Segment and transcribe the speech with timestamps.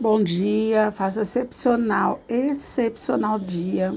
[0.00, 3.92] Bom dia, faça excepcional, excepcional dia.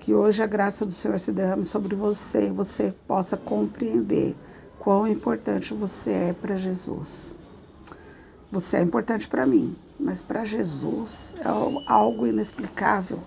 [0.00, 4.34] Que hoje a graça do Senhor se derrame sobre você e você possa compreender
[4.78, 7.36] quão importante você é para Jesus.
[8.50, 11.48] Você é importante para mim, mas para Jesus é
[11.86, 13.18] algo inexplicável,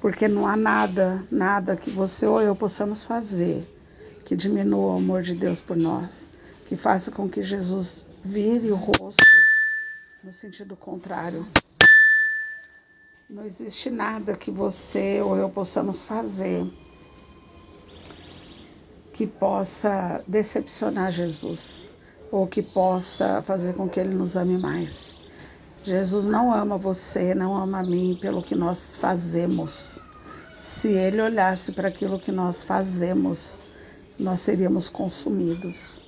[0.00, 3.68] porque não há nada, nada que você ou eu possamos fazer
[4.24, 6.30] que diminua o amor de Deus por nós,
[6.66, 9.39] que faça com que Jesus vire o rosto
[10.30, 11.44] no sentido contrário.
[13.28, 16.64] Não existe nada que você ou eu possamos fazer
[19.12, 21.90] que possa decepcionar Jesus
[22.30, 25.16] ou que possa fazer com que ele nos ame mais.
[25.82, 30.00] Jesus não ama você, não ama a mim pelo que nós fazemos.
[30.56, 33.62] Se ele olhasse para aquilo que nós fazemos,
[34.16, 36.00] nós seríamos consumidos.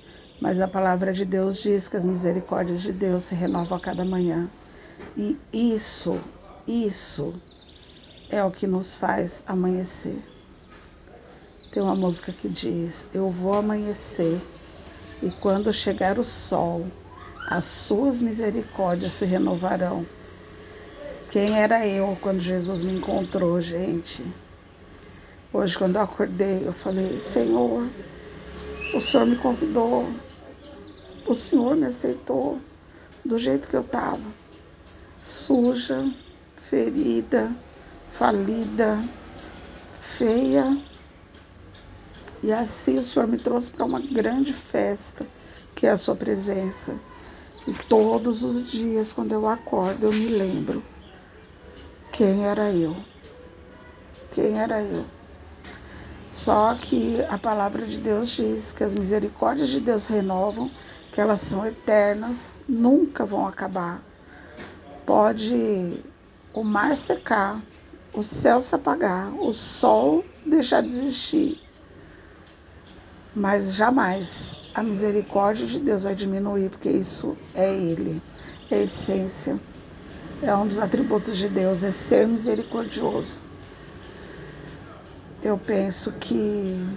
[0.43, 4.03] Mas a palavra de Deus diz que as misericórdias de Deus se renovam a cada
[4.03, 4.49] manhã.
[5.15, 6.19] E isso,
[6.67, 7.33] isso
[8.29, 10.21] é o que nos faz amanhecer.
[11.71, 14.37] Tem uma música que diz: Eu vou amanhecer,
[15.21, 16.87] e quando chegar o sol,
[17.47, 20.05] as suas misericórdias se renovarão.
[21.31, 24.25] Quem era eu quando Jesus me encontrou, gente?
[25.53, 27.87] Hoje, quando eu acordei, eu falei: Senhor,
[28.93, 30.05] o Senhor me convidou
[31.25, 32.59] o Senhor me aceitou
[33.23, 34.23] do jeito que eu estava,
[35.21, 36.05] suja,
[36.57, 37.51] ferida,
[38.11, 38.99] falida,
[39.99, 40.77] feia.
[42.41, 45.25] E assim o Senhor me trouxe para uma grande festa,
[45.75, 46.95] que é a sua presença.
[47.65, 50.83] E todos os dias, quando eu acordo, eu me lembro
[52.11, 52.95] quem era eu.
[54.31, 55.05] Quem era eu.
[56.33, 60.71] Só que a palavra de Deus diz que as misericórdias de Deus renovam
[61.11, 64.01] que elas são eternas, nunca vão acabar.
[65.05, 66.03] Pode
[66.51, 67.61] o mar secar,
[68.11, 71.61] o céu se apagar, o sol deixar de existir,
[73.35, 78.23] mas jamais a misericórdia de Deus vai diminuir, porque isso é Ele,
[78.71, 79.61] é essência,
[80.41, 83.52] é um dos atributos de Deus, é ser misericordioso.
[85.43, 86.87] Eu penso que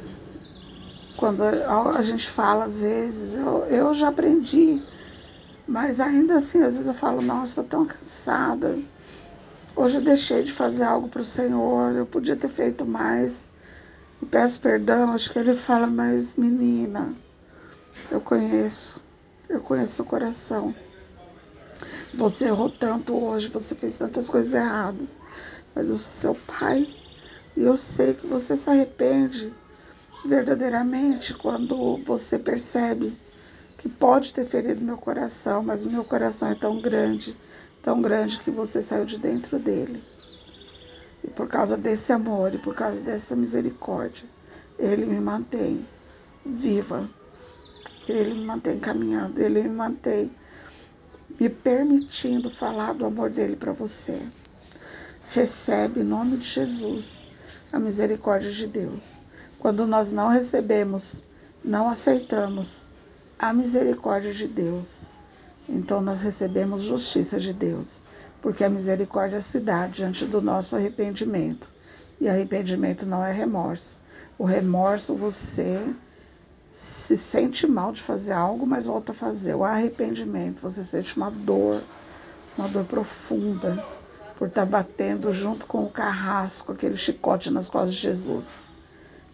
[1.17, 4.81] quando a gente fala, às vezes, eu, eu já aprendi,
[5.67, 8.79] mas ainda assim, às vezes eu falo, nossa, estou tão cansada.
[9.75, 13.49] Hoje eu deixei de fazer algo para o Senhor, eu podia ter feito mais.
[14.23, 17.17] E peço perdão, acho que ele fala, mas menina,
[18.13, 19.01] eu conheço,
[19.49, 20.73] eu conheço o coração.
[22.15, 25.19] Você errou tanto hoje, você fez tantas coisas erradas,
[25.75, 26.87] mas eu sou seu pai
[27.57, 29.53] e eu sei que você se arrepende
[30.27, 33.17] verdadeiramente quando você percebe
[33.79, 37.35] que pode ter ferido meu coração, mas o meu coração é tão grande,
[37.83, 40.05] tão grande que você saiu de dentro dele.
[41.25, 44.29] E por causa desse amor e por causa dessa misericórdia,
[44.79, 45.87] ele me mantém
[46.45, 47.09] viva.
[48.07, 50.31] Ele me mantém caminhando, ele me mantém
[51.41, 54.23] me permitindo falar do amor dele para você.
[55.31, 57.26] Recebe em nome de Jesus
[57.77, 59.23] a misericórdia de Deus.
[59.59, 61.23] Quando nós não recebemos,
[61.63, 62.89] não aceitamos
[63.39, 65.11] a misericórdia de Deus,
[65.69, 68.03] então nós recebemos justiça de Deus,
[68.41, 71.69] porque a misericórdia se dá diante do nosso arrependimento.
[72.19, 74.01] E arrependimento não é remorso.
[74.39, 75.79] O remorso você
[76.71, 79.55] se sente mal de fazer algo, mas volta a fazer.
[79.55, 81.83] O arrependimento, você sente uma dor,
[82.57, 83.85] uma dor profunda
[84.39, 88.45] por estar batendo junto com o carrasco, aquele chicote nas costas de Jesus.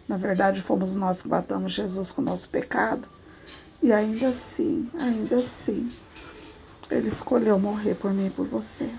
[0.07, 3.07] Na verdade, fomos nós que batamos Jesus com o nosso pecado.
[3.81, 5.91] E ainda assim, ainda assim,
[6.89, 8.89] Ele escolheu morrer por mim e por você.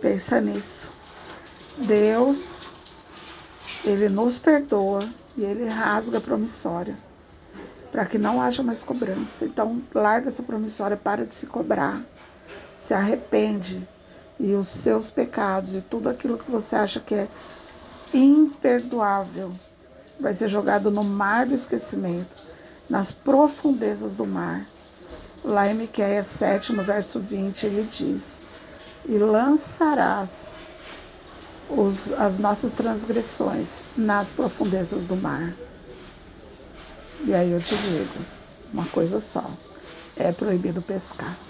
[0.00, 0.90] Pensa nisso.
[1.76, 2.68] Deus,
[3.84, 6.96] Ele nos perdoa e Ele rasga a promissória
[7.90, 9.44] para que não haja mais cobrança.
[9.44, 12.00] Então, larga essa promissória, para de se cobrar,
[12.76, 13.86] se arrepende
[14.40, 17.28] e os seus pecados e tudo aquilo que você acha que é
[18.12, 19.60] imperdoável.
[20.18, 22.36] Vai ser jogado no mar do esquecimento,
[22.88, 24.66] nas profundezas do mar.
[25.44, 28.46] Lá em Miqueias 7, no verso 20, ele diz:
[29.04, 30.66] E lançarás
[31.68, 35.56] os, as nossas transgressões nas profundezas do mar.
[37.18, 38.26] E aí eu te digo
[38.72, 39.58] uma coisa só:
[40.16, 41.49] é proibido pescar.